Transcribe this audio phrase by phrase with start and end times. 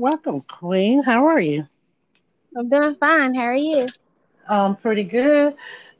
[0.00, 1.02] Welcome, Queen.
[1.02, 1.68] How are you?
[2.56, 3.34] I'm doing fine.
[3.34, 3.86] How are you?
[4.48, 5.54] Um, pretty good.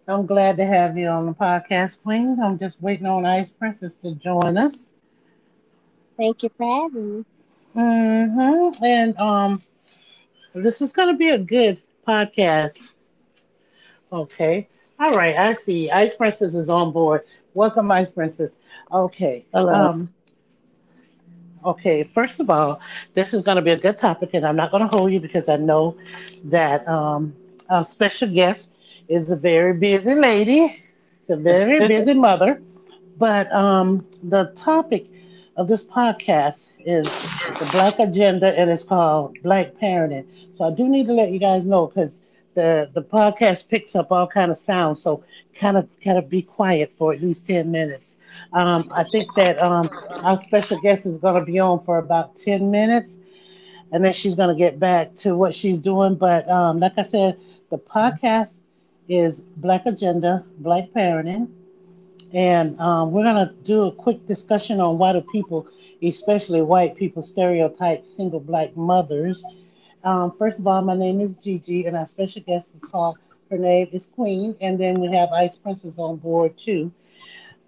[0.09, 2.39] I'm glad to have you on the podcast, Queen.
[2.43, 4.89] I'm just waiting on Ice Princess to join us.
[6.17, 7.25] Thank you for having me.
[7.77, 8.83] Mm-hmm.
[8.83, 9.63] And um,
[10.55, 11.79] this is going to be a good
[12.09, 12.83] podcast.
[14.11, 14.67] Okay.
[14.99, 15.37] All right.
[15.37, 15.91] I see.
[15.91, 17.25] Ice Princess is on board.
[17.53, 18.55] Welcome, Ice Princess.
[18.91, 19.45] Okay.
[19.53, 19.75] Hello.
[19.75, 20.15] Um,
[21.65, 22.03] okay.
[22.05, 22.81] First of all,
[23.15, 25.21] this is going to be a good topic, and I'm not going to hold you
[25.21, 25.97] because I know
[26.45, 27.35] that um,
[27.69, 28.73] our special guest
[29.09, 30.77] is a very busy lady,
[31.29, 32.63] a very busy mother.
[33.19, 35.07] But um, the topic
[35.57, 37.29] of this podcast is
[37.59, 40.25] the Black Agenda, and it's called Black Parenting.
[40.55, 42.21] So I do need to let you guys know because
[42.55, 45.03] the the podcast picks up all kind of sounds.
[45.03, 45.23] So
[45.59, 48.17] kind of kind of be quiet for at least ten minutes.
[48.53, 49.89] Um, I think that um,
[50.23, 53.13] our special guest is going to be on for about ten minutes,
[53.93, 56.15] and then she's going to get back to what she's doing.
[56.15, 57.39] But um, like I said,
[57.71, 58.57] the podcast
[59.09, 61.51] is Black Agenda, Black Parenting.
[62.33, 65.67] And um, we're going to do a quick discussion on why do people,
[66.01, 69.45] especially white people, stereotype single black mothers.
[70.05, 73.19] Um, first of all, my name is Gigi, and our special guest is called,
[73.51, 74.57] her name is Queen.
[74.61, 76.93] And then we have Ice Princess on board too.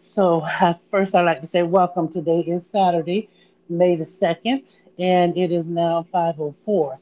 [0.03, 2.09] So, uh, first, I'd like to say welcome.
[2.09, 3.31] Today is Saturday,
[3.69, 4.65] May the 2nd,
[4.99, 6.99] and it is now 5.04.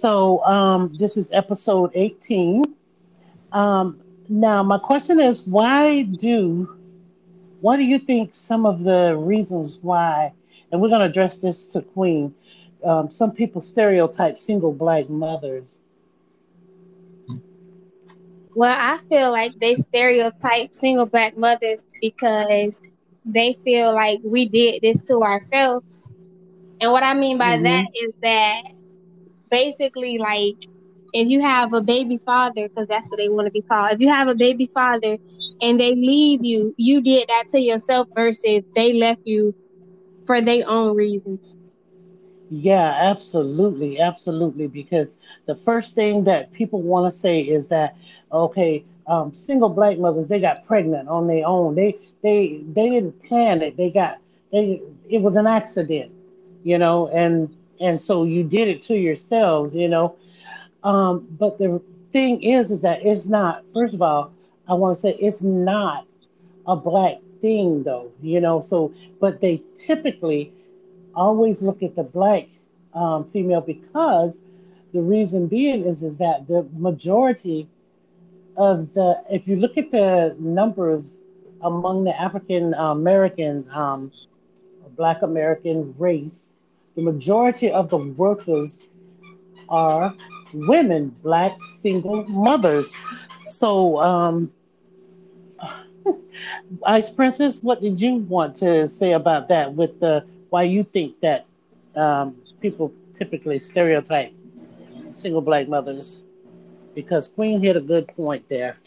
[0.00, 2.64] So, um, this is episode 18.
[3.50, 6.78] Um, now, my question is, why do,
[7.60, 10.32] what do you think some of the reasons why,
[10.70, 12.32] and we're going to address this to Queen,
[12.84, 15.80] um, some people stereotype single black mothers.
[18.54, 22.78] Well, I feel like they stereotype single black mothers because
[23.24, 26.08] they feel like we did this to ourselves.
[26.80, 27.64] And what I mean by mm-hmm.
[27.64, 28.62] that is that
[29.50, 30.68] basically, like,
[31.14, 34.00] if you have a baby father, because that's what they want to be called, if
[34.00, 35.16] you have a baby father
[35.60, 39.54] and they leave you, you did that to yourself versus they left you
[40.26, 41.56] for their own reasons.
[42.50, 44.66] Yeah, absolutely, absolutely.
[44.66, 45.16] Because
[45.46, 47.96] the first thing that people want to say is that,
[48.32, 51.74] okay, um, single black mothers they got pregnant on their own.
[51.74, 53.76] They they they didn't plan it.
[53.76, 54.18] They got
[54.52, 56.12] they it was an accident,
[56.62, 60.16] you know, and and so you did it to yourselves, you know.
[60.82, 61.80] Um, but the
[62.12, 63.64] thing is, is that it's not.
[63.72, 64.32] First of all,
[64.68, 66.06] I want to say it's not
[66.66, 68.60] a black thing, though, you know.
[68.60, 70.52] So, but they typically
[71.14, 72.48] always look at the black
[72.94, 74.38] um, female because
[74.92, 77.68] the reason being is is that the majority
[78.56, 81.16] of the if you look at the numbers
[81.62, 84.12] among the African American um,
[84.96, 86.48] Black American race,
[86.96, 88.84] the majority of the workers
[89.68, 90.14] are
[90.52, 92.94] women, black single mothers.
[93.40, 94.52] So, um,
[96.86, 99.72] Ice Princess, what did you want to say about that?
[99.74, 101.46] With the why you think that
[101.96, 104.32] um, people typically stereotype
[105.12, 106.22] single black mothers?
[106.94, 108.78] Because Queen hit a good point there.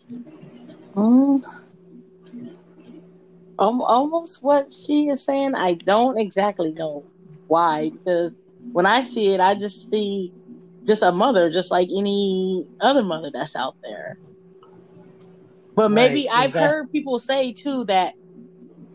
[3.57, 5.55] Um, almost what she is saying.
[5.55, 7.05] I don't exactly know
[7.47, 8.33] why because
[8.73, 10.31] when I see it, I just see
[10.85, 14.17] just a mother, just like any other mother that's out there.
[15.75, 16.67] But maybe right, I've exactly.
[16.67, 18.13] heard people say too that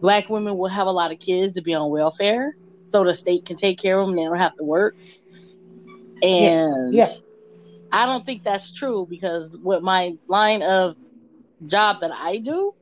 [0.00, 2.54] black women will have a lot of kids to be on welfare
[2.84, 4.96] so the state can take care of them and they don't have to work.
[6.22, 7.08] And yeah.
[7.92, 10.96] I don't think that's true because with my line of
[11.66, 12.74] job that I do,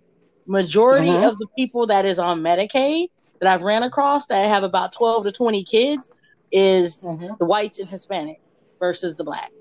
[0.47, 1.31] majority uh-huh.
[1.31, 3.09] of the people that is on Medicaid
[3.41, 6.11] that I've ran across that have about 12 to 20 kids
[6.51, 7.37] is uh-huh.
[7.39, 8.41] the whites and Hispanic
[8.79, 9.53] versus the blacks.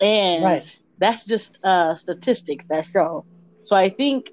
[0.00, 0.76] And right.
[0.98, 3.24] that's just uh, statistics that show.
[3.62, 4.30] So I think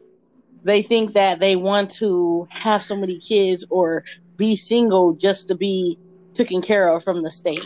[0.64, 4.04] they think that they want to have so many kids or
[4.38, 5.98] be single just to be
[6.34, 7.62] taken care of from the state.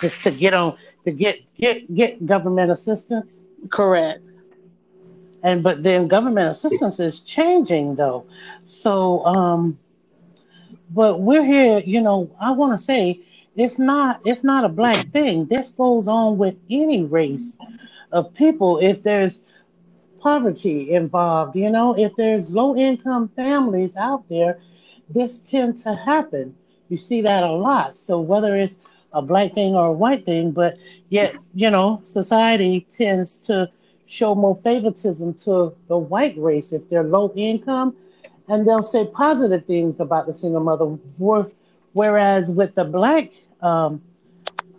[0.00, 3.44] Just to get on to get get get government assistance.
[3.70, 4.22] Correct.
[5.42, 8.26] And but then government assistance is changing though.
[8.64, 9.78] So um
[10.90, 13.20] but we're here, you know, I want to say
[13.56, 15.46] it's not it's not a black thing.
[15.46, 17.56] This goes on with any race
[18.12, 18.78] of people.
[18.78, 19.42] If there's
[20.20, 24.58] poverty involved, you know, if there's low income families out there,
[25.10, 26.54] this tends to happen.
[26.88, 27.96] You see that a lot.
[27.96, 28.78] So whether it's
[29.14, 30.76] a black thing or a white thing, but
[31.08, 33.70] yet, you know, society tends to
[34.06, 37.96] show more favoritism to the white race if they're low income,
[38.48, 40.98] and they'll say positive things about the single mother
[41.92, 43.30] Whereas with the black
[43.62, 44.02] um,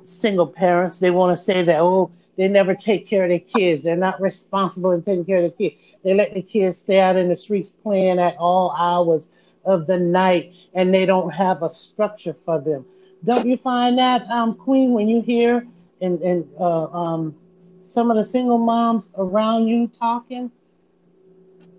[0.03, 3.81] single parents, they want to say that, oh, they never take care of their kids.
[3.81, 5.75] They're not responsible in taking care of their kids.
[6.03, 9.29] They let the kids stay out in the streets playing at all hours
[9.63, 12.85] of the night and they don't have a structure for them.
[13.25, 15.67] Don't you find that, um, Queen, when you hear
[16.01, 17.35] and, and uh, um,
[17.83, 20.51] some of the single moms around you talking?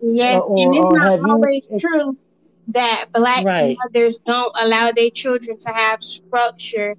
[0.02, 2.16] Yes, or, and it's not always you, true
[2.68, 3.76] that black right.
[3.84, 6.96] mothers don't allow their children to have structure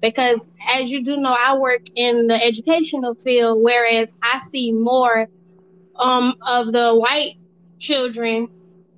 [0.00, 0.40] because
[0.72, 5.26] as you do know i work in the educational field whereas i see more
[5.96, 7.36] um, of the white
[7.78, 8.48] children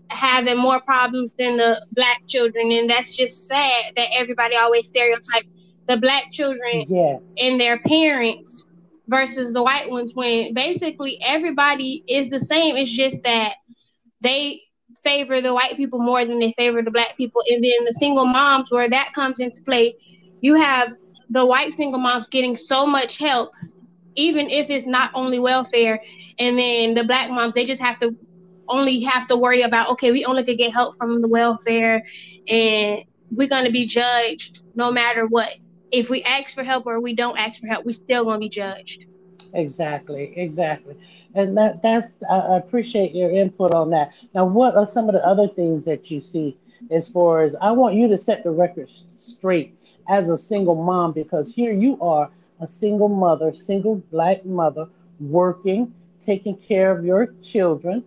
[0.09, 5.45] having more problems than the black children and that's just sad that everybody always stereotype
[5.89, 7.33] the black children yes.
[7.39, 8.65] and their parents
[9.09, 13.55] versus the white ones when basically everybody is the same it's just that
[14.21, 14.61] they
[15.07, 17.41] favor the white people more than they favor the black people.
[17.49, 19.95] And then the single moms, where that comes into play,
[20.41, 20.91] you have
[21.31, 23.51] the white single moms getting so much help,
[24.17, 26.01] even if it's not only welfare.
[26.41, 28.17] And then the black moms, they just have to
[28.69, 32.05] only have to worry about, okay, we only could get help from the welfare
[32.49, 35.51] and we're going to be judged no matter what.
[35.93, 38.49] If we ask for help or we don't ask for help, we still to be
[38.49, 39.07] judged.
[39.53, 40.97] Exactly, exactly
[41.37, 44.13] and that that's I appreciate your input on that.
[44.35, 46.57] Now, what are some of the other things that you see
[46.91, 49.77] as far as I want you to set the record straight
[50.09, 52.31] as a single mom because here you are
[52.61, 54.89] a single mother, single black mother
[55.21, 58.03] working, taking care of your children.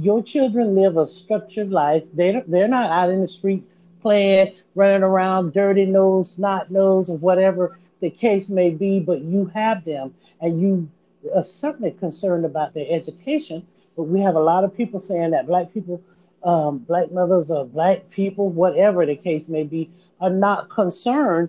[0.00, 2.04] Your children live a structured life.
[2.14, 3.68] They they're not out in the streets
[4.00, 9.00] playing, running around, dirty nose, snot nose, or whatever the case may be.
[9.00, 10.88] But you have them, and you
[11.34, 13.66] are certainly concerned about their education,
[13.96, 16.00] but we have a lot of people saying that black people,
[16.44, 19.90] um, black mothers or black people, whatever the case may be,
[20.20, 21.48] are not concerned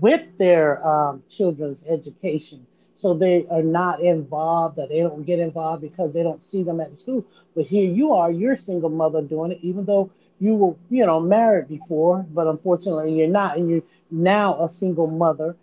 [0.00, 2.66] with their um, children's education.
[2.96, 6.80] So they are not involved, or they don't get involved because they don't see them
[6.80, 7.24] at the school.
[7.54, 10.10] But here you are, you're a single mother doing it, even though
[10.40, 15.06] you were, you know, married before, but unfortunately you're not, and you're now a single
[15.06, 15.56] mother.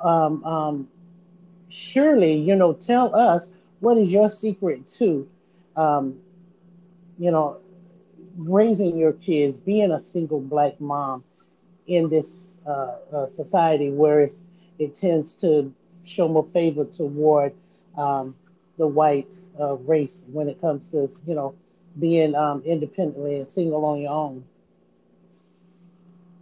[0.00, 0.88] Um, um,
[1.68, 3.50] surely, you know, tell us
[3.80, 5.28] what is your secret to,
[5.76, 6.20] um,
[7.18, 7.58] you know,
[8.36, 11.24] raising your kids, being a single black mom
[11.86, 14.42] in this uh, uh, society where it's,
[14.78, 15.72] it tends to
[16.04, 17.52] show more favor toward
[17.96, 18.34] um,
[18.78, 21.54] the white uh, race when it comes to, you know,
[21.98, 24.44] being um, independently and single on your own.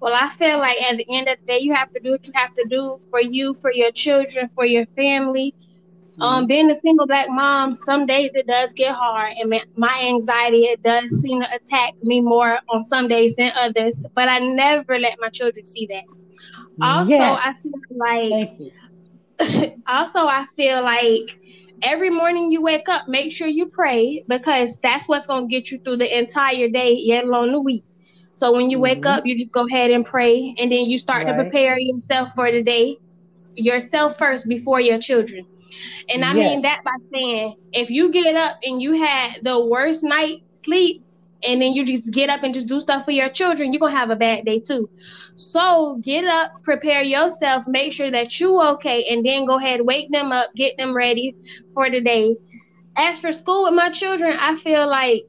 [0.00, 2.26] Well, I feel like at the end of the day, you have to do what
[2.26, 5.54] you have to do for you, for your children, for your family.
[5.54, 6.22] Um, mm-hmm.
[6.22, 10.64] Um, being a single black mom, some days it does get hard, and my anxiety
[10.64, 14.04] it does seem to attack me more on some days than others.
[14.14, 16.04] But I never let my children see that.
[16.80, 17.40] Also, yes.
[17.44, 18.72] I feel like.
[19.88, 21.38] also, I feel like
[21.82, 25.78] every morning you wake up, make sure you pray because that's what's gonna get you
[25.78, 27.84] through the entire day, yet alone the week.
[28.34, 29.18] So when you wake mm-hmm.
[29.18, 31.36] up, you just go ahead and pray, and then you start right.
[31.36, 32.96] to prepare yourself for the day,
[33.56, 35.46] yourself first before your children.
[36.08, 36.36] And I yes.
[36.36, 41.04] mean that by saying, if you get up and you had the worst night sleep,
[41.42, 43.96] and then you just get up and just do stuff for your children, you're gonna
[43.96, 44.90] have a bad day too.
[45.36, 50.10] So get up, prepare yourself, make sure that you okay, and then go ahead, wake
[50.10, 51.36] them up, get them ready
[51.74, 52.36] for the day.
[52.96, 55.22] As for school with my children, I feel like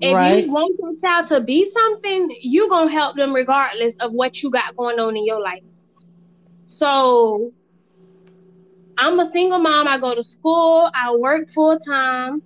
[0.00, 0.44] if right.
[0.44, 4.50] you want your child to be something, you're gonna help them regardless of what you
[4.50, 5.62] got going on in your life.
[6.66, 7.52] So
[8.98, 9.88] I'm a single mom.
[9.88, 12.42] I go to school, I work full time.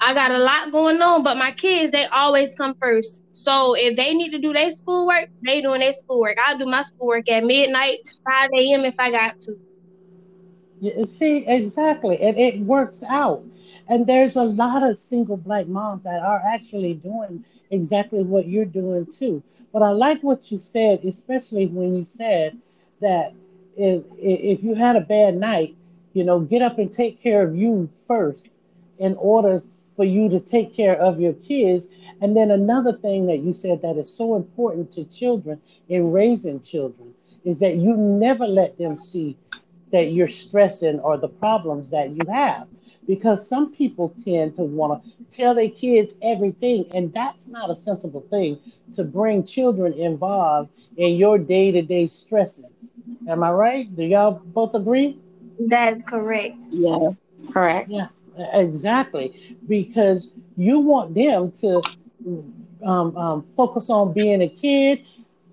[0.00, 3.22] I got a lot going on, but my kids, they always come first.
[3.32, 6.36] So if they need to do their schoolwork, they doing their schoolwork.
[6.44, 8.84] I'll do my schoolwork at midnight, 5 a.m.
[8.84, 11.06] if I got to.
[11.06, 12.20] See, exactly.
[12.20, 13.42] And it works out.
[13.88, 18.64] And there's a lot of single black moms that are actually doing exactly what you're
[18.66, 19.42] doing too.
[19.72, 22.58] But I like what you said, especially when you said
[23.00, 23.32] that
[23.76, 25.76] if, if you had a bad night,
[26.12, 28.50] you know, get up and take care of you first
[28.98, 29.62] in order
[29.96, 31.88] for you to take care of your kids.
[32.20, 36.62] And then another thing that you said that is so important to children in raising
[36.62, 39.36] children is that you never let them see
[39.92, 42.66] that you're stressing or the problems that you have
[43.06, 47.76] because some people tend to want to tell their kids everything, and that's not a
[47.76, 48.58] sensible thing
[48.92, 52.64] to bring children involved in your day to day stresses.
[53.28, 53.96] Am I right?
[53.96, 55.18] Do y'all both agree?
[55.58, 56.56] That's correct.
[56.70, 57.10] Yeah,
[57.50, 57.88] correct.
[57.90, 59.58] Yeah, exactly.
[59.68, 61.82] Because you want them to
[62.84, 65.02] um, um, focus on being a kid,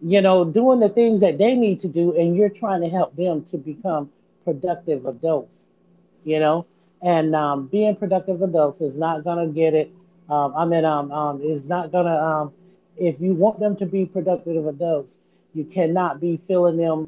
[0.01, 3.15] you know, doing the things that they need to do, and you're trying to help
[3.15, 4.09] them to become
[4.43, 5.63] productive adults,
[6.23, 6.65] you know.
[7.01, 9.91] And um, being productive adults is not gonna get it.
[10.29, 12.15] Um, I mean, um, um, is not gonna.
[12.15, 12.53] Um,
[12.97, 15.19] if you want them to be productive adults,
[15.53, 17.07] you cannot be filling them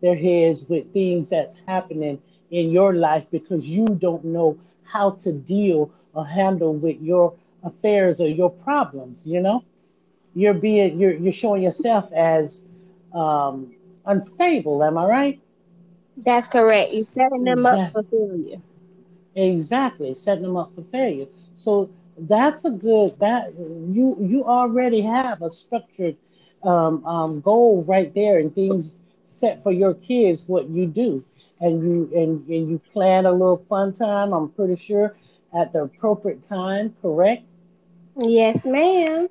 [0.00, 4.56] their heads with things that's happening in your life because you don't know
[4.90, 9.26] how to deal or handle with your affairs or your problems.
[9.26, 9.64] You know,
[10.34, 12.62] you're being you're you're showing yourself as
[13.14, 13.74] um,
[14.06, 14.82] unstable.
[14.82, 15.40] Am I right?
[16.16, 16.92] That's correct.
[16.92, 17.80] You're setting them exactly.
[17.80, 18.60] up for failure.
[19.34, 21.26] Exactly, setting them up for failure.
[21.54, 26.16] So that's a good that you you already have a structured
[26.62, 31.24] um, um, goal right there and things set for your kids what you do
[31.60, 35.16] and you and, and you plan a little fun time i'm pretty sure
[35.58, 37.42] at the appropriate time correct?
[38.16, 39.28] Yes madam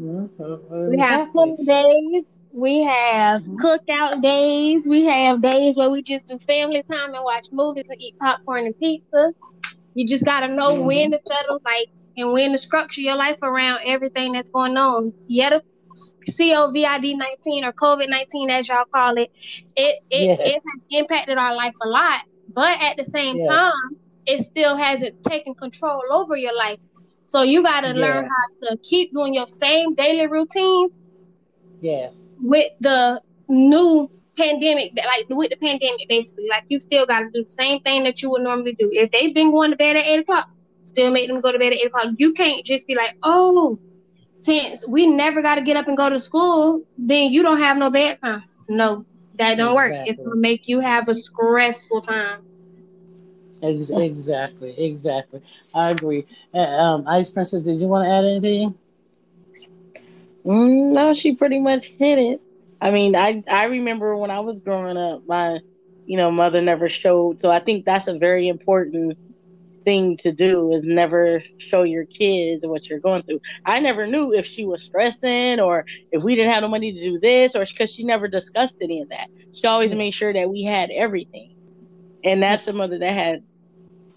[0.00, 0.90] mm-hmm.
[0.90, 2.24] we have fun days.
[2.52, 3.56] We have mm-hmm.
[3.56, 4.86] cookout days.
[4.86, 8.64] We have days where we just do family time and watch movies and eat popcorn
[8.64, 9.34] and pizza.
[9.94, 10.86] You just got to know mm-hmm.
[10.86, 15.12] when to settle like and when to structure your life around everything that's going on.
[15.26, 15.58] Yeah
[16.28, 19.30] COVID 19 or COVID 19, as y'all call it,
[19.76, 20.40] it, it, yes.
[20.40, 22.22] it has impacted our life a lot.
[22.52, 23.48] But at the same yes.
[23.48, 26.78] time, it still hasn't taken control over your life.
[27.26, 27.96] So you got to yes.
[27.96, 30.98] learn how to keep doing your same daily routines.
[31.80, 32.30] Yes.
[32.40, 37.42] With the new pandemic, like with the pandemic, basically, like you still got to do
[37.42, 38.88] the same thing that you would normally do.
[38.92, 40.48] If they've been going to bed at eight o'clock,
[40.84, 42.14] still make them go to bed at eight o'clock.
[42.16, 43.78] You can't just be like, oh,
[44.36, 47.76] since we never got to get up and go to school, then you don't have
[47.78, 48.42] no bedtime.
[48.68, 49.74] No, that don't exactly.
[49.74, 49.96] work.
[50.04, 52.38] It's gonna make you have a stressful time.
[53.62, 55.40] Exactly, exactly.
[55.74, 56.26] I agree.
[56.54, 58.74] Uh, um, Ice Princess, did you want to add anything?
[60.46, 62.40] Mm, no, she pretty much hit it.
[62.80, 65.60] I mean, I I remember when I was growing up, my
[66.06, 67.40] you know mother never showed.
[67.40, 69.18] So I think that's a very important
[69.86, 73.40] thing to do is never show your kids what you're going through.
[73.64, 77.00] I never knew if she was stressing or if we didn't have the money to
[77.00, 79.28] do this or because she never discussed any of that.
[79.54, 81.54] She always made sure that we had everything.
[82.24, 83.44] And that's a mother that had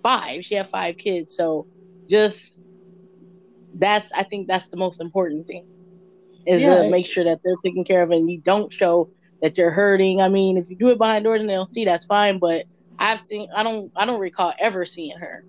[0.01, 0.43] five.
[0.43, 1.37] She had five kids.
[1.37, 1.67] So
[2.09, 2.41] just
[3.75, 5.67] that's I think that's the most important thing.
[6.47, 6.81] Is yeah.
[6.81, 9.11] to make sure that they're taken care of and you don't show
[9.43, 10.19] that you're hurting.
[10.19, 12.39] I mean, if you do it behind doors and they don't see, that's fine.
[12.39, 12.65] But
[12.97, 15.45] I think I don't I don't recall ever seeing her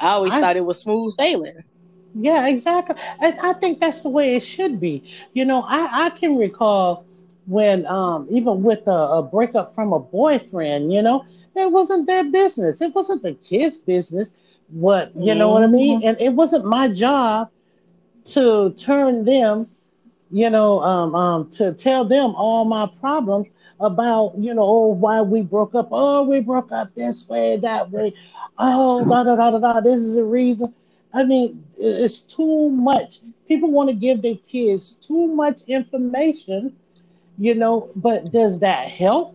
[0.00, 1.64] I always I, thought it was smooth sailing.
[2.14, 2.96] Yeah, exactly.
[3.20, 5.12] I, I think that's the way it should be.
[5.34, 7.04] You know, I, I can recall
[7.46, 11.24] when um even with a, a breakup from a boyfriend, you know,
[11.54, 12.80] it wasn't their business.
[12.80, 14.34] It wasn't the kid's business.
[14.68, 15.38] What you mm-hmm.
[15.38, 16.00] know what I mean?
[16.00, 16.08] Mm-hmm.
[16.08, 17.50] And it wasn't my job
[18.32, 19.68] to turn them,
[20.30, 23.48] you know, um, um, to tell them all my problems
[23.80, 25.88] about, you know, oh, why we broke up.
[25.92, 28.14] Oh, we broke up this way, that way
[28.58, 29.80] oh, da da da da da.
[29.80, 30.74] This is the reason.
[31.12, 33.20] I mean, it's too much.
[33.48, 36.76] People want to give their kids too much information,
[37.38, 37.90] you know.
[37.96, 39.34] But does that help?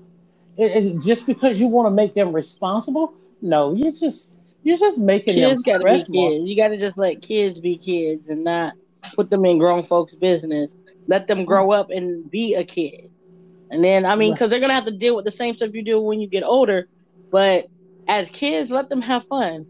[0.58, 3.14] It, it, just because you want to make them responsible?
[3.42, 4.34] No, you just
[4.64, 6.50] you're just making kids them gotta be kids.
[6.50, 8.74] You got to just let kids be kids and not
[9.16, 10.72] put them in grown folks' business.
[11.08, 13.10] Let them grow up and be a kid.
[13.72, 15.84] And then, I mean, because they're gonna have to deal with the same stuff you
[15.84, 16.88] do when you get older.
[17.32, 17.68] But
[18.08, 19.68] as kids, let them have fun.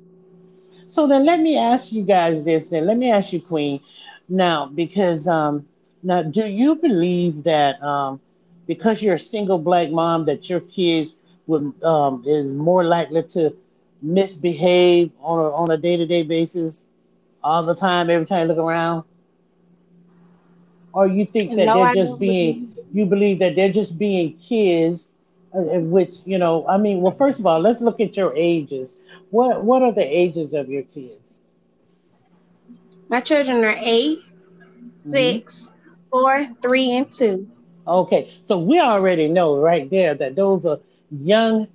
[0.87, 2.85] So then let me ask you guys this then.
[2.87, 3.79] Let me ask you, Queen,
[4.27, 5.67] now, because um
[6.03, 8.19] now do you believe that um
[8.67, 11.15] because you're a single black mom that your kids
[11.47, 13.55] would um is more likely to
[14.01, 16.83] misbehave on a on a day-to-day basis
[17.43, 19.03] all the time, every time you look around?
[20.93, 22.80] Or you think that no, they're just being believe.
[22.93, 25.09] You believe that they're just being kids
[25.53, 28.97] which you know i mean well first of all let's look at your ages.
[29.31, 31.37] What what are the ages of your kids?
[33.09, 34.19] My children are 8
[35.07, 35.11] mm-hmm.
[35.11, 35.71] 6
[36.09, 37.47] 4 3 and 2
[37.87, 40.79] okay so we already know right there that those are
[41.09, 41.67] young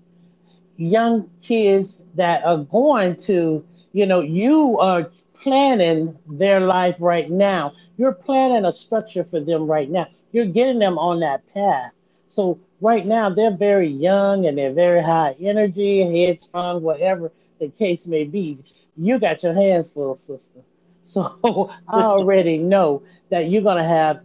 [0.76, 5.10] young kids that are going to you know you are
[5.46, 7.72] planning their life right now.
[7.98, 11.92] You're planning a structure for them right now you're getting them on that path
[12.36, 18.06] so right now they're very young and they're very high energy, headstrong, whatever the case
[18.06, 18.58] may be.
[18.94, 20.60] You got your hands full, sister.
[21.08, 24.22] So I already know that you're gonna have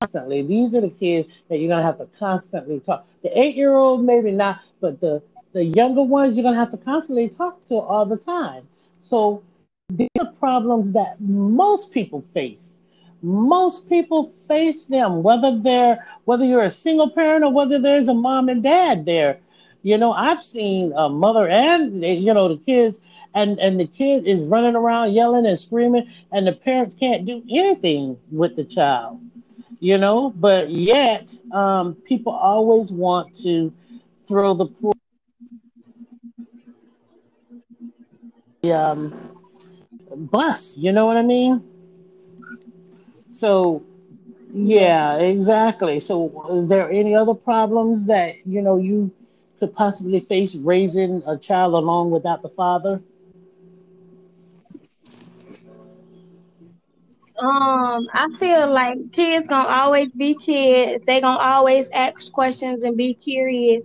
[0.00, 0.42] constantly.
[0.42, 3.06] These are the kids that you're gonna have to constantly talk.
[3.22, 7.60] The eight-year-old maybe not, but the the younger ones you're gonna have to constantly talk
[7.68, 8.66] to all the time.
[9.00, 9.44] So
[9.90, 12.72] these are problems that most people face
[13.24, 18.14] Most people face them, whether they're whether you're a single parent or whether there's a
[18.14, 19.38] mom and dad there.
[19.82, 23.00] You know, I've seen a mother and you know the kids
[23.34, 27.42] and and the kid is running around yelling and screaming and the parents can't do
[27.50, 29.20] anything with the child
[29.80, 30.30] you know?
[30.30, 33.72] But yet um, people always want to
[34.24, 34.92] throw the poor
[38.72, 39.14] um,
[40.16, 41.62] bus you know what i mean
[43.44, 43.82] so
[44.52, 46.16] yeah exactly so
[46.50, 49.10] is there any other problems that you know you
[49.58, 53.00] could possibly face raising a child along without the father
[57.38, 61.04] Um, I feel like kids gonna always be kids.
[61.06, 63.82] They gonna always ask questions and be curious,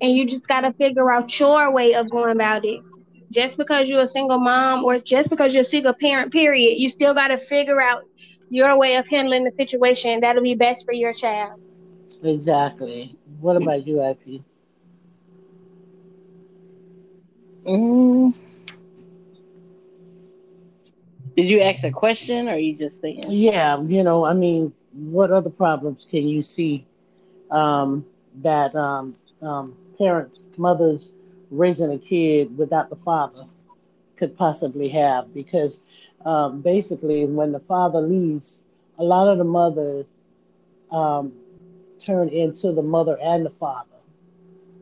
[0.00, 2.80] and you just gotta figure out your way of going about it.
[3.30, 6.88] Just because you're a single mom or just because you're a single parent, period, you
[6.88, 8.02] still gotta figure out
[8.54, 11.58] your way of handling the situation that'll be best for your child.
[12.22, 13.16] Exactly.
[13.40, 14.42] What about you, IP?
[17.66, 18.34] Mm,
[21.36, 23.24] did you ask a question or are you just saying?
[23.28, 26.86] Yeah, you know, I mean, what other problems can you see
[27.50, 28.06] um,
[28.42, 31.10] that um, um, parents, mothers
[31.50, 33.46] raising a kid without the father
[34.16, 35.34] could possibly have?
[35.34, 35.80] Because
[36.24, 38.62] um, basically, when the father leaves,
[38.98, 40.06] a lot of the mothers
[40.90, 41.32] um,
[41.98, 43.88] turn into the mother and the father.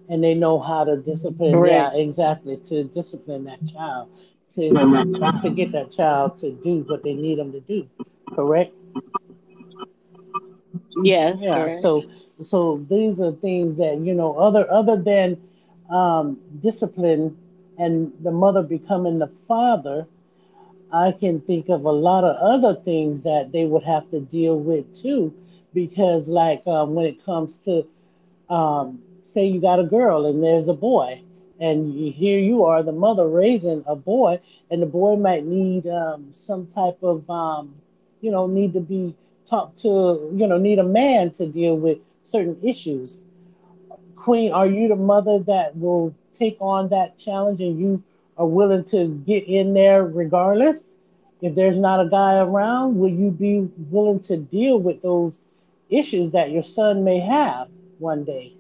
[0.09, 1.95] And they know how to discipline, Correct.
[1.95, 4.09] yeah, exactly, to discipline that child
[4.55, 4.69] to
[5.43, 7.89] to get that child to do what they need them to do.
[8.35, 8.73] Correct?
[11.03, 11.35] Yeah.
[11.39, 11.55] Yeah.
[11.55, 11.83] Correct.
[11.83, 12.05] So
[12.41, 15.41] so these are things that you know other other than
[15.91, 17.37] um, discipline
[17.79, 20.07] and the mother becoming the father.
[20.93, 24.59] I can think of a lot of other things that they would have to deal
[24.59, 25.35] with too,
[25.73, 27.87] because like um, when it comes to
[28.51, 31.23] um, say you got a girl and there's a boy,
[31.59, 36.33] and here you are, the mother raising a boy, and the boy might need um,
[36.33, 37.75] some type of, um,
[38.21, 39.15] you know, need to be
[39.47, 43.19] talked to, you know, need a man to deal with certain issues.
[44.17, 48.03] Queen, are you the mother that will take on that challenge and you
[48.37, 50.89] are willing to get in there regardless?
[51.41, 55.41] If there's not a guy around, will you be willing to deal with those
[55.91, 57.69] issues that your son may have
[57.99, 58.55] one day?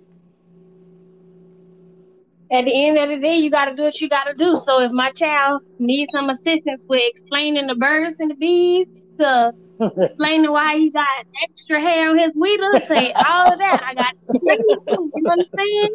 [2.52, 4.60] at the end of the day, you got to do what you got to do.
[4.62, 8.86] So if my child needs some assistance with explaining the birds and the bees,
[9.18, 9.52] to
[9.96, 11.06] explaining why he got
[11.42, 14.40] extra hair on his weeder, to all of that, I got to
[15.14, 15.90] You understand?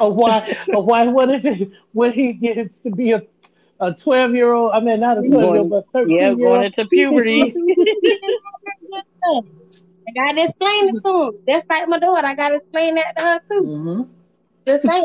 [0.00, 0.58] Or why?
[0.74, 1.06] Or why?
[1.06, 3.22] What if it, when he gets to be a
[3.80, 4.72] a twelve year old?
[4.72, 6.56] I mean, not a twelve year old, but thirteen yeah, year old.
[6.56, 7.54] going into puberty.
[10.06, 11.32] I gotta explain it to him.
[11.46, 12.26] That's like my daughter.
[12.26, 13.62] I gotta explain that to her too.
[13.62, 14.02] Mm-hmm.
[14.64, 15.04] The same.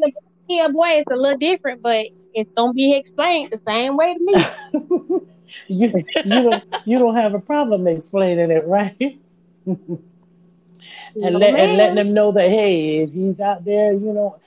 [0.00, 0.14] Like,
[0.48, 4.20] yeah, boy, it's a little different, but it's gonna be explained the same way to
[4.20, 5.20] me.
[5.68, 9.18] you you don't you don't have a problem explaining it, right?
[9.66, 10.00] and
[11.14, 14.38] no, let and letting them know that hey, if he's out there, you know,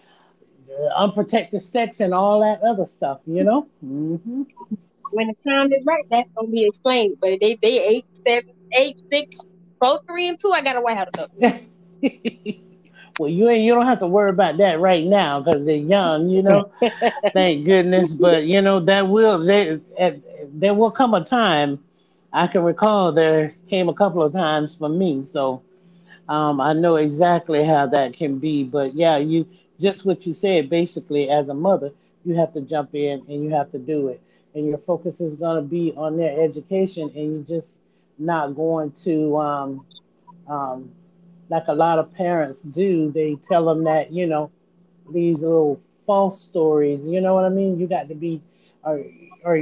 [0.96, 3.68] unprotected sex and all that other stuff, you know.
[3.84, 4.44] Mm-hmm.
[5.12, 7.18] When the time is right, that's gonna be explained.
[7.22, 9.40] But they they eight seven eight six
[9.80, 10.52] both three and two.
[10.52, 11.28] I got a white house.
[13.18, 16.30] Well, you ain't you don't have to worry about that right now because they're young,
[16.30, 16.72] you know.
[17.34, 19.80] Thank goodness, but you know that will they,
[20.48, 21.84] there will come a time.
[22.32, 25.62] I can recall there came a couple of times for me, so
[26.28, 28.64] um, I know exactly how that can be.
[28.64, 29.48] But yeah, you
[29.80, 30.70] just what you said.
[30.70, 31.92] Basically, as a mother,
[32.26, 34.22] you have to jump in and you have to do it,
[34.56, 37.76] and your focus is going to be on their education, and you're just
[38.18, 39.86] not going to um,
[40.48, 40.92] um,
[41.54, 44.50] like a lot of parents do, they tell them that, you know,
[45.12, 47.80] these little false stories, you know what I mean?
[47.80, 48.42] You got to be,
[48.84, 49.02] are,
[49.46, 49.60] are,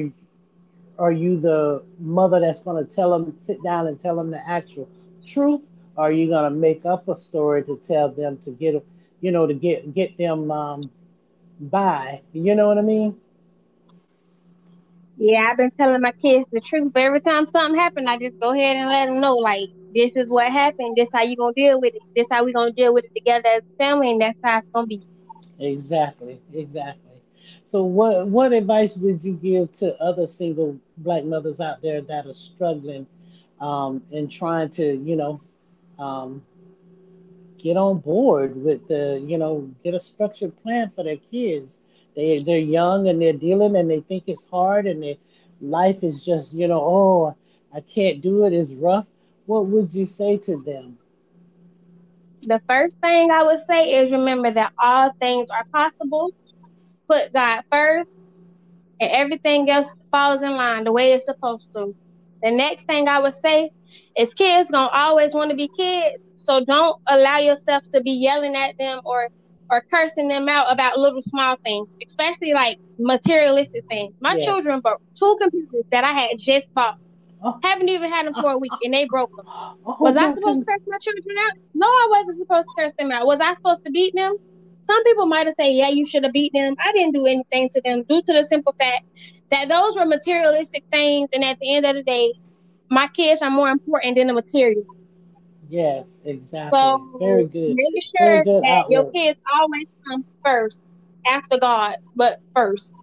[0.98, 4.48] are you the mother that's going to tell them, sit down and tell them the
[4.48, 4.88] actual
[5.26, 5.60] truth?
[5.98, 8.82] Or are you going to make up a story to tell them to get,
[9.20, 10.90] you know, to get, get them um,
[11.60, 12.22] by?
[12.32, 13.18] You know what I mean?
[15.18, 16.94] Yeah, I've been telling my kids the truth.
[16.94, 20.16] But every time something happened, I just go ahead and let them know, like, this
[20.16, 20.96] is what happened.
[20.96, 22.02] This how you gonna deal with it.
[22.16, 24.68] This how we gonna deal with it together as a family, and that's how it's
[24.74, 25.04] gonna be.
[25.60, 27.22] Exactly, exactly.
[27.68, 32.26] So, what what advice would you give to other single black mothers out there that
[32.26, 33.08] are struggling
[33.60, 35.42] um, and trying to, you know,
[36.00, 36.44] um,
[37.58, 41.78] get on board with the, you know, get a structured plan for their kids?
[42.16, 45.16] They they're young and they're dealing and they think it's hard and their
[45.62, 47.36] life is just, you know, oh,
[47.74, 49.06] I can't do it, it's rough,
[49.52, 50.98] what would you say to them?
[52.44, 56.32] The first thing I would say is remember that all things are possible.
[57.10, 58.10] Put God first,
[59.02, 61.94] and everything else falls in line the way it's supposed to.
[62.42, 63.72] The next thing I would say
[64.18, 68.56] is kids gonna always want to be kids, so don't allow yourself to be yelling
[68.56, 69.28] at them or
[69.70, 74.14] or cursing them out about little small things, especially like materialistic things.
[74.22, 76.96] My children bought two computers that I had just bought.
[77.44, 77.60] Oh.
[77.64, 79.46] Haven't even had them for a week and they broke them.
[79.48, 81.58] Oh, was I supposed to curse my children out?
[81.74, 83.26] No, I wasn't supposed to curse them out.
[83.26, 84.36] Was I supposed to beat them?
[84.84, 86.76] Some people might have said, yeah, you should have beat them.
[86.80, 89.06] I didn't do anything to them due to the simple fact
[89.52, 91.30] that those were materialistic things.
[91.34, 92.34] And at the end of the day,
[92.90, 94.86] my kids are more important than the material.
[95.70, 96.78] Yes, exactly.
[96.78, 97.76] So Very good.
[97.76, 98.90] Make sure good that outlook.
[98.90, 100.82] your kids always come first
[101.26, 102.94] after God, but 1st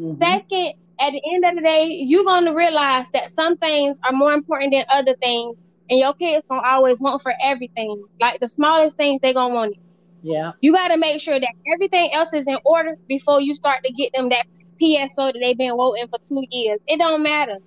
[0.00, 0.22] mm-hmm.
[0.22, 4.32] Second, at the end of the day, you're gonna realize that some things are more
[4.32, 5.56] important than other things,
[5.90, 8.02] and your kids gonna always want for everything.
[8.20, 9.78] Like the smallest things, they gonna want it.
[10.22, 10.52] Yeah.
[10.60, 14.12] You gotta make sure that everything else is in order before you start to get
[14.14, 14.46] them that
[14.80, 16.80] PSO that they've been waiting for two years.
[16.86, 17.58] It don't matter.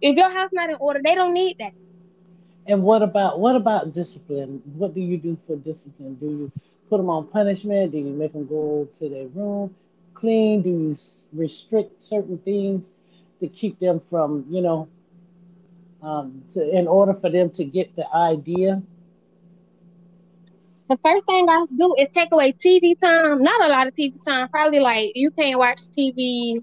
[0.00, 1.72] If your house not in order, they don't need that.
[2.66, 4.62] And what about what about discipline?
[4.76, 6.14] What do you do for discipline?
[6.14, 6.52] Do you
[6.88, 7.92] put them on punishment?
[7.92, 9.74] Do you make them go to their room,
[10.22, 10.62] clean?
[10.62, 10.96] Do you
[11.34, 12.92] restrict certain things
[13.40, 14.88] to keep them from, you know,
[16.00, 18.80] um, to, in order for them to get the idea?
[20.88, 23.42] The first thing I do is take away TV time.
[23.42, 24.48] Not a lot of TV time.
[24.48, 26.62] Probably like you can't watch TV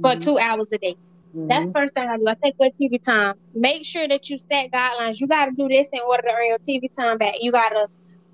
[0.00, 0.20] for mm-hmm.
[0.20, 0.96] two hours a day.
[1.36, 1.48] Mm-hmm.
[1.48, 2.26] That's the first thing I do.
[2.26, 3.34] I take away TV time.
[3.54, 5.20] Make sure that you set guidelines.
[5.20, 7.34] You got to do this in order to earn your TV time back.
[7.40, 7.88] You got to,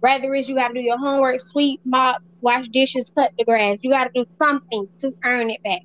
[0.05, 3.79] whether it's you got to do your homework, sweep, mop, wash dishes, cut the grass.
[3.81, 5.81] You got to do something to earn it back.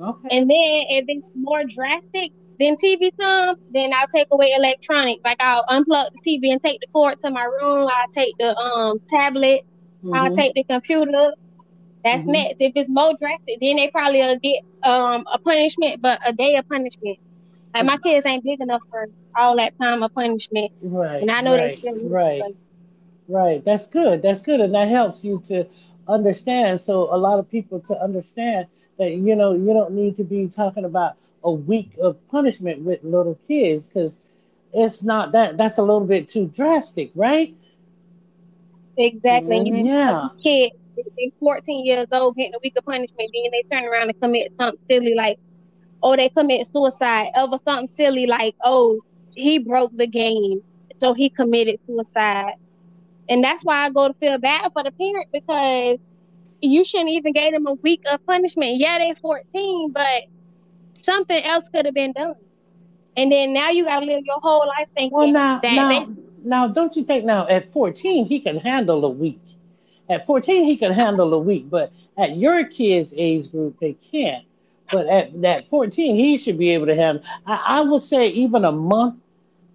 [0.00, 0.28] Okay.
[0.36, 5.22] And then if it's more drastic than TV time, then I'll take away electronics.
[5.24, 7.86] Like I'll unplug the TV and take the cord to my room.
[7.86, 9.64] I'll take the um tablet.
[10.02, 10.14] Mm-hmm.
[10.14, 11.34] I'll take the computer.
[12.04, 12.32] That's mm-hmm.
[12.32, 12.56] next.
[12.58, 16.56] If it's more drastic, then they probably will get um a punishment, but a day
[16.56, 17.20] of punishment.
[17.72, 20.72] Like my kids ain't big enough for all that time of punishment.
[20.82, 21.22] Right.
[21.22, 22.42] And I know right, they still right.
[23.28, 23.64] Right.
[23.64, 24.22] That's good.
[24.22, 24.60] That's good.
[24.60, 25.66] And that helps you to
[26.08, 26.80] understand.
[26.80, 28.66] So a lot of people to understand
[28.98, 33.02] that you know you don't need to be talking about a week of punishment with
[33.02, 34.20] little kids because
[34.72, 37.54] it's not that that's a little bit too drastic, right?
[38.96, 39.56] Exactly.
[39.56, 39.86] Mm-hmm.
[39.86, 40.28] Yeah.
[40.42, 40.72] Kid
[41.16, 44.52] they 14 years old getting a week of punishment, then they turn around and commit
[44.58, 45.38] something silly like,
[46.02, 49.00] oh, they commit suicide over something silly like, oh,
[49.32, 50.62] he broke the game,
[51.00, 52.54] so he committed suicide.
[53.28, 55.98] And that's why I go to feel bad for the parent because
[56.60, 58.76] you shouldn't even give them a week of punishment.
[58.76, 60.24] Yeah, they're 14, but
[60.94, 62.34] something else could have been done.
[63.16, 65.88] And then now you got to live your whole life thinking well, now, that now,
[65.88, 66.12] they...
[66.42, 69.40] now, don't you think now at 14 he can handle a week?
[70.08, 74.44] At 14, he can handle a week, but at your kid's age group, they can't.
[74.90, 78.64] But at that 14, he should be able to have, I, I would say, even
[78.64, 79.16] a month,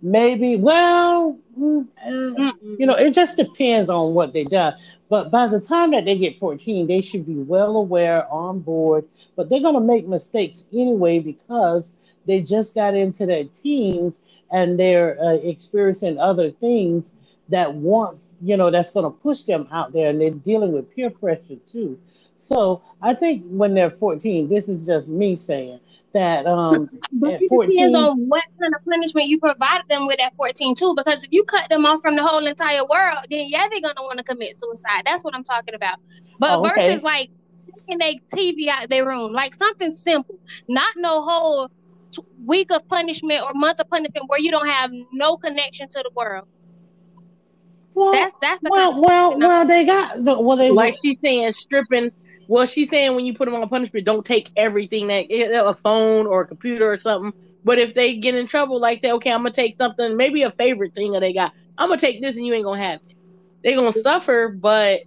[0.01, 0.55] maybe.
[0.55, 4.75] Well, mm, uh, you know, it just depends on what they done.
[5.09, 9.05] But by the time that they get 14, they should be well aware, on board.
[9.35, 11.93] But they're going to make mistakes anyway because
[12.25, 14.19] they just got into their teens
[14.51, 17.12] and they're uh, experiencing other things
[17.49, 20.93] that wants, you know, that's going to push them out there and they're dealing with
[20.95, 21.99] peer pressure too.
[22.35, 25.79] So I think when they're 14, this is just me saying
[26.13, 30.19] that um but it 14, depends on what kind of punishment you provide them with
[30.19, 33.45] at 14 too because if you cut them off from the whole entire world then
[33.48, 35.98] yeah they're gonna want to commit suicide that's what i'm talking about
[36.39, 36.88] but oh, okay.
[36.88, 37.30] versus like
[37.65, 40.36] taking their tv out their room like something simple
[40.67, 41.69] not no whole
[42.45, 46.10] week of punishment or month of punishment where you don't have no connection to the
[46.15, 46.48] world
[48.00, 49.67] well, that's that's the well, well, well.
[49.67, 50.56] They got the, well.
[50.56, 52.12] They like she's saying stripping.
[52.49, 55.62] Well, she's saying when you put them on punishment, don't take everything that eh, eh,
[55.63, 57.31] a phone or a computer or something.
[57.63, 60.51] But if they get in trouble, like say, okay, I'm gonna take something, maybe a
[60.51, 61.53] favorite thing that they got.
[61.77, 63.15] I'm gonna take this, and you ain't gonna have it.
[63.63, 65.01] They're gonna suffer, but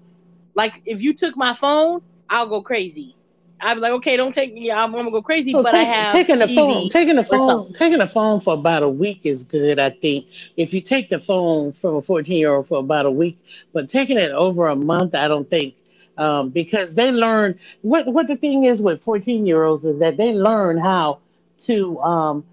[0.54, 2.00] like if you took my phone,
[2.30, 3.16] I'll go crazy.
[3.60, 4.70] I was like, okay, don't take me.
[4.70, 7.24] I'm, gonna go crazy, so but take, I have taking the TV phone, taking the
[7.24, 9.80] phone, taking the phone for about a week is good.
[9.80, 10.26] I think
[10.56, 13.36] if you take the phone from a 14 year old for about a week,
[13.72, 15.74] but taking it over a month, I don't think.
[16.18, 20.18] Um, because they learn what what the thing is with 14 year olds is that
[20.18, 21.20] they learn how
[21.64, 22.44] to um,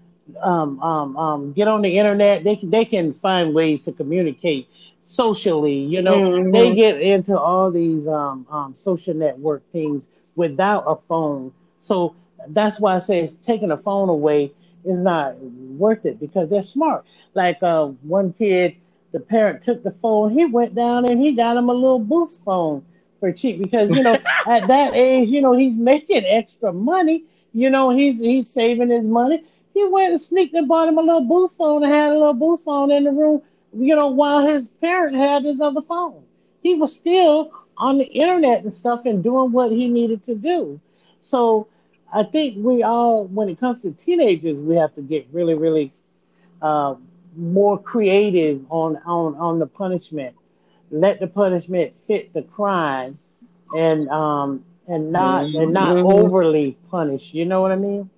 [0.42, 2.44] um, um, um, get on the internet.
[2.44, 4.68] They can, they can find ways to communicate
[5.00, 5.74] socially.
[5.74, 6.50] You know, mm-hmm.
[6.52, 11.52] they get into all these um, um, social network things without a phone.
[11.78, 12.14] So
[12.48, 14.52] that's why I say it's taking a phone away
[14.84, 17.04] is not worth it because they're smart.
[17.34, 18.76] Like uh, one kid,
[19.12, 22.44] the parent took the phone, he went down and he got him a little boost
[22.44, 22.84] phone
[23.20, 27.24] for cheap because you know at that age, you know he's making extra money.
[27.52, 29.44] You know he's he's saving his money.
[29.74, 32.34] He went and sneaked and bought him a little boost phone and had a little
[32.34, 33.42] boost phone in the room.
[33.72, 36.24] You know while his parent had his other phone,
[36.62, 40.80] he was still on the internet and stuff and doing what he needed to do.
[41.20, 41.68] So
[42.12, 45.92] I think we all, when it comes to teenagers, we have to get really, really
[46.60, 46.96] uh,
[47.36, 50.34] more creative on, on on the punishment.
[50.90, 53.18] Let the punishment fit the crime,
[53.76, 55.62] and um, and not mm-hmm.
[55.62, 56.06] and not mm-hmm.
[56.06, 57.32] overly punish.
[57.32, 58.10] You know what I mean?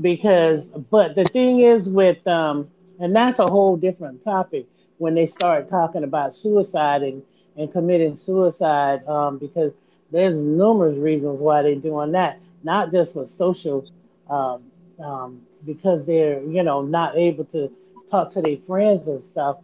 [0.00, 4.66] Because, but the thing is with um, and that's a whole different topic
[4.98, 7.22] when they start talking about suicide and
[7.56, 9.72] and committing suicide um, because
[10.10, 13.88] there's numerous reasons why they're doing that not just for social,
[14.30, 14.62] um,
[15.02, 17.70] um, because they're you know not able to
[18.10, 19.58] talk to their friends and stuff.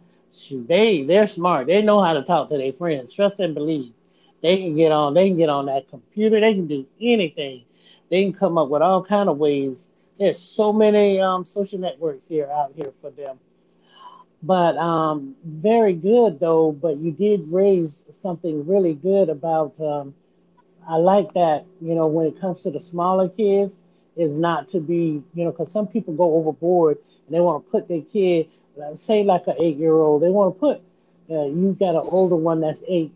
[0.51, 1.67] They they're smart.
[1.67, 3.13] They know how to talk to their friends.
[3.13, 3.93] Trust and believe.
[4.41, 5.13] They can get on.
[5.13, 6.39] They can get on that computer.
[6.39, 7.63] They can do anything.
[8.09, 9.87] They can come up with all kind of ways.
[10.17, 13.39] There's so many um, social networks here out here for them.
[14.41, 16.71] But um, very good though.
[16.71, 20.13] But you did raise something really good about um,
[20.89, 23.77] I like that, you know, when it comes to the smaller kids,
[24.17, 27.71] is not to be, you know, because some people go overboard and they want to
[27.71, 28.49] put their kid,
[28.95, 30.81] say like an eight year old, they want to put,
[31.29, 33.11] uh, you got an older one that's eight,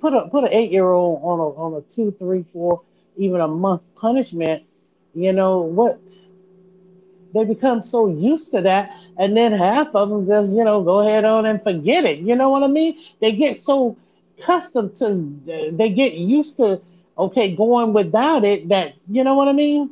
[0.00, 2.82] put a put an eight year old on a on a two, three, four,
[3.16, 4.64] even a month punishment.
[5.14, 6.00] You know what?
[7.32, 11.00] They become so used to that, and then half of them just you know go
[11.00, 12.18] ahead on and forget it.
[12.18, 12.98] You know what I mean?
[13.20, 13.96] They get so
[14.38, 16.80] accustomed to they get used to
[17.18, 19.90] okay going without it that you know what I mean?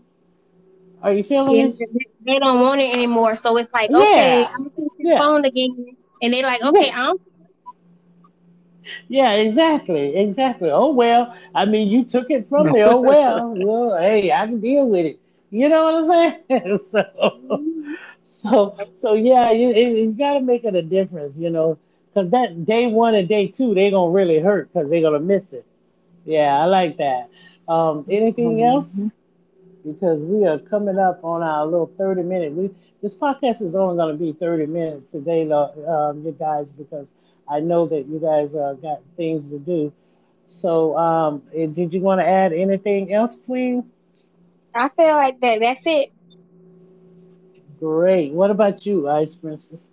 [1.02, 2.06] Are you feeling yeah, it?
[2.24, 3.36] They don't want it anymore.
[3.36, 4.52] So it's like, okay, yeah.
[4.54, 5.18] I'm gonna yeah.
[5.18, 5.96] phone again.
[6.20, 7.10] And they're like, okay, yeah.
[7.10, 7.16] I'm
[9.08, 10.70] yeah, exactly, exactly.
[10.70, 12.82] Oh well, I mean, you took it from me.
[12.82, 15.20] Oh well, well, hey, I can deal with it.
[15.50, 16.78] You know what I'm saying?
[16.90, 17.62] so,
[18.24, 21.36] so, so yeah, you, you got to make it a difference.
[21.36, 21.78] You know,
[22.12, 25.52] because that day one and day two they gonna really hurt because they're gonna miss
[25.52, 25.66] it.
[26.24, 27.30] Yeah, I like that.
[27.68, 28.64] Um, anything mm-hmm.
[28.64, 28.98] else?
[29.92, 32.52] Because we are coming up on our little thirty minute.
[32.52, 32.70] We
[33.02, 37.06] this podcast is only gonna be thirty minutes today, um, you guys, because
[37.48, 39.92] I know that you guys uh, got things to do.
[40.46, 43.90] So, um, eh, did you want to add anything else, Queen?
[44.74, 45.60] I feel like that.
[45.60, 46.10] That's it.
[47.80, 48.32] Great.
[48.32, 49.88] What about you, Ice Princess?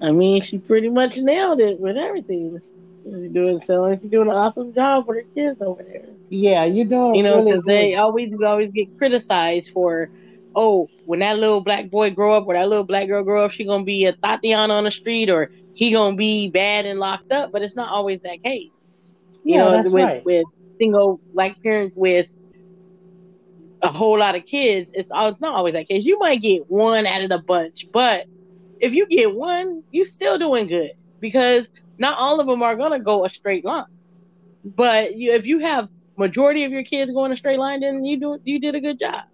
[0.00, 2.60] I mean, she pretty much nailed it with everything.
[3.08, 4.00] She's doing selling.
[4.00, 6.06] She's doing an awesome job for her kids over there.
[6.28, 7.14] Yeah, you're doing.
[7.14, 10.10] You know, really they always always get criticized for,
[10.54, 13.52] oh, when that little black boy grow up or that little black girl grow up,
[13.52, 17.32] she gonna be a Tatiana on the street or he gonna be bad and locked
[17.32, 17.52] up.
[17.52, 18.70] But it's not always that case.
[19.44, 20.24] You yeah, know, that's with right.
[20.24, 20.44] with
[20.78, 22.28] single black parents with
[23.82, 26.04] a whole lot of kids, it's all it's not always that case.
[26.04, 28.26] You might get one out of the bunch, but
[28.80, 31.66] if you get one, you're still doing good because
[31.98, 33.84] not all of them are gonna go a straight line.
[34.64, 38.18] But you, if you have majority of your kids going a straight line, then you
[38.18, 39.24] do you did a good job.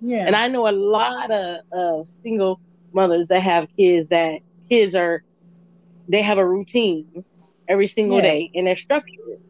[0.00, 0.26] Yeah.
[0.26, 2.60] And I know a lot of, of single
[2.92, 5.22] mothers that have kids that kids are
[6.08, 7.24] they have a routine
[7.66, 8.24] every single yes.
[8.24, 9.40] day and they're structured.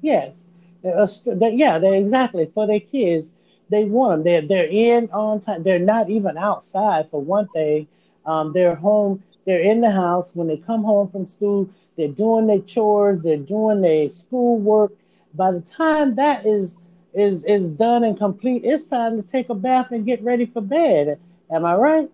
[0.00, 0.42] Yes.
[0.84, 1.06] Uh,
[1.50, 3.30] yeah, they exactly for their kids.
[3.70, 4.48] They want them.
[4.48, 5.62] They're they're in on time.
[5.62, 7.88] They're not even outside for one thing
[8.28, 10.34] um, they're home, they're in the house.
[10.34, 14.92] When they come home from school, they're doing their chores, they're doing their schoolwork.
[15.32, 16.76] By the time that is
[17.14, 20.60] is is done and complete, it's time to take a bath and get ready for
[20.60, 21.18] bed.
[21.50, 22.10] Am I right?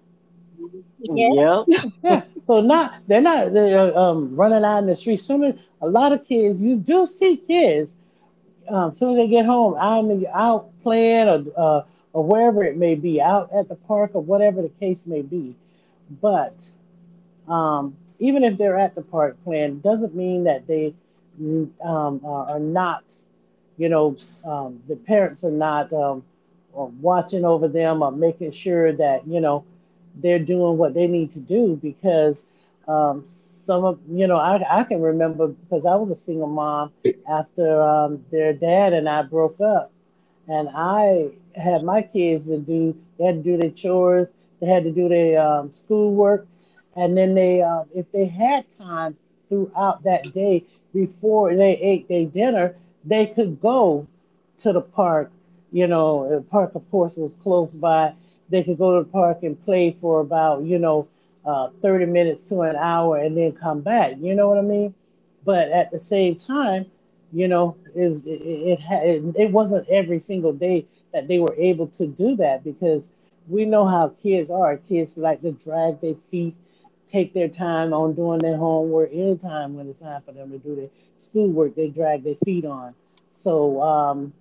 [1.03, 1.65] Yeah.
[2.05, 2.23] yeah.
[2.47, 5.21] So not they're not they're, um, running out in the street.
[5.21, 7.95] Soon as a lot of kids, you do see kids.
[8.69, 12.77] Um, as soon as they get home, out out playing or uh, or wherever it
[12.77, 15.57] may be, out at the park or whatever the case may be.
[16.23, 16.55] But
[17.49, 20.95] um, even if they're at the park playing, doesn't mean that they
[21.85, 23.05] um, are not,
[23.77, 26.23] you know, um, the parents are not um,
[26.75, 29.65] watching over them or making sure that, you know,
[30.17, 32.45] they're doing what they need to do because
[32.87, 33.25] um,
[33.67, 36.93] some of, you know, I, I can remember because I was a single mom
[37.29, 39.91] after um, their dad and I broke up.
[40.47, 44.29] And I had my kids to do, they had to do their chores
[44.61, 46.47] they had to do their um, schoolwork,
[46.97, 49.17] and then they, uh, if they had time
[49.49, 54.07] throughout that day before they ate their dinner, they could go
[54.61, 55.31] to the park.
[55.73, 58.15] You know, the park, of course, was close by.
[58.49, 61.09] they could go to the park and play for about, you know,
[61.45, 64.15] uh, 30 minutes to an hour and then come back.
[64.19, 64.95] You know what I mean?
[65.45, 66.87] But at the same time,
[67.33, 71.87] you know, is it, it, it, it wasn't every single day that they were able
[71.89, 73.09] to do that because
[73.49, 74.77] we know how kids are.
[74.77, 76.55] Kids like to drag their feet,
[77.07, 79.11] take their time on doing their homework.
[79.13, 82.95] Anytime when it's time for them to do their schoolwork, they drag their feet on.
[83.31, 84.33] So, um,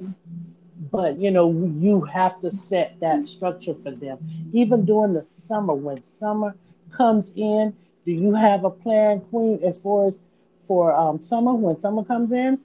[0.91, 4.19] but you know, you have to set that structure for them.
[4.53, 6.55] Even during the summer, when summer
[6.91, 10.19] comes in, do you have a plan, Queen, as far as
[10.67, 12.59] for um, summer when summer comes in?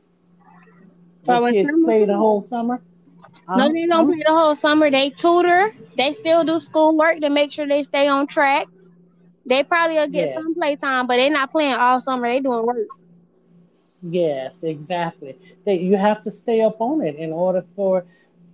[1.24, 2.80] When kids play the whole summer.
[3.54, 4.90] No, um, they don't play the whole summer.
[4.90, 5.72] They tutor.
[5.96, 8.66] They still do schoolwork to make sure they stay on track.
[9.48, 10.34] They probably will get yes.
[10.34, 12.28] some playtime, but they're not playing all summer.
[12.28, 12.76] They doing work.
[14.02, 15.36] Yes, exactly.
[15.64, 18.04] That you have to stay up on it in order for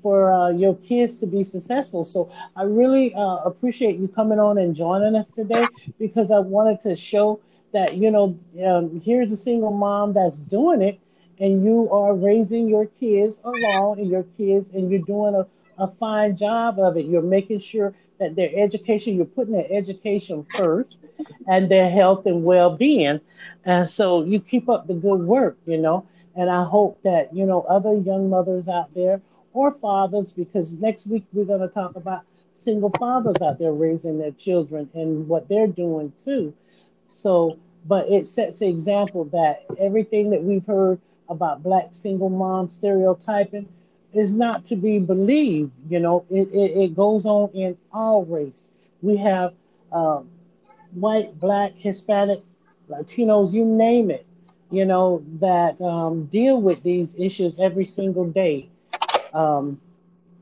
[0.02, 2.04] for uh, your kids to be successful.
[2.04, 5.66] So I really uh, appreciate you coming on and joining us today
[5.98, 7.40] because I wanted to show
[7.72, 11.00] that you know um, here's a single mom that's doing it,
[11.40, 15.46] and you are raising your kids along, and your kids, and you're doing a,
[15.83, 17.07] a fine job of it.
[17.07, 20.98] You're making sure Uh, their education, you're putting their education first,
[21.46, 23.20] and their health and well-being.
[23.64, 26.06] And so you keep up the good work, you know.
[26.37, 29.20] And I hope that you know other young mothers out there
[29.52, 32.22] or fathers, because next week we're going to talk about
[32.54, 36.52] single fathers out there raising their children and what they're doing too.
[37.10, 42.68] So, but it sets the example that everything that we've heard about black single mom
[42.68, 43.68] stereotyping
[44.14, 45.72] is not to be believed.
[45.88, 48.72] You know, it, it, it goes on in all race.
[49.03, 49.55] We have
[49.92, 50.29] um,
[50.92, 52.42] white, black, Hispanic,
[52.88, 54.27] Latinos, you name it,
[54.70, 58.68] you know, that um, deal with these issues every single day
[59.33, 59.81] um,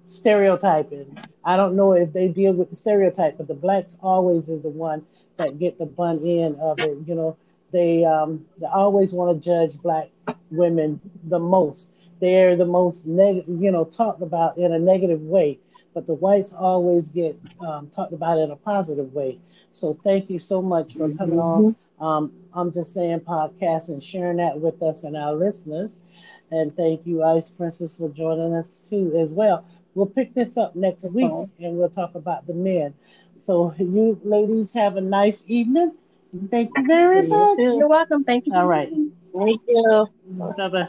[0.06, 1.18] stereotyping.
[1.44, 4.68] I don't know if they deal with the stereotype, but the blacks always is the
[4.68, 5.04] one
[5.36, 6.98] that get the bun end of it.
[7.06, 7.36] You know,
[7.72, 10.10] they um, they always want to judge black
[10.50, 11.88] women the most.
[12.22, 15.58] They're the most negative, you know, talked about in a negative way.
[15.92, 19.40] But the whites always get um, talked about in a positive way.
[19.72, 21.74] So thank you so much for coming on.
[21.74, 22.04] Mm-hmm.
[22.04, 25.96] Um, I'm just saying podcast and sharing that with us and our listeners.
[26.52, 29.66] And thank you, Ice Princess, for joining us too as well.
[29.96, 32.94] We'll pick this up next week and we'll talk about the men.
[33.40, 35.92] So you ladies have a nice evening.
[36.52, 37.58] Thank you very much.
[37.58, 38.22] You're welcome.
[38.22, 38.54] Thank you.
[38.54, 38.92] All right.
[39.36, 40.06] Thank you.
[40.56, 40.88] Bye bye.